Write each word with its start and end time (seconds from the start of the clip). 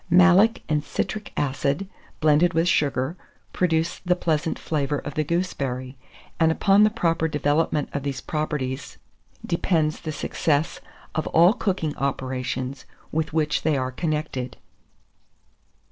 Malic 0.09 0.63
and 0.67 0.83
citric 0.83 1.31
acid 1.37 1.87
blended 2.21 2.55
with 2.55 2.67
sugar, 2.67 3.15
produce 3.53 3.99
the 3.99 4.15
pleasant 4.15 4.57
flavour 4.57 4.97
of 4.97 5.13
the 5.13 5.23
gooseberry; 5.23 5.95
and 6.39 6.51
upon 6.51 6.81
the 6.81 6.89
proper 6.89 7.27
development 7.27 7.87
of 7.93 8.01
these 8.01 8.19
properties 8.19 8.97
depends 9.45 9.99
the 9.99 10.11
success 10.11 10.79
of 11.13 11.27
all 11.27 11.53
cooking 11.53 11.95
operations 11.97 12.85
with 13.11 13.31
which 13.31 13.61
they 13.61 13.77
are 13.77 13.91
connected. 13.91 14.57